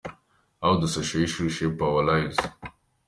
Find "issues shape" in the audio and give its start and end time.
1.21-1.79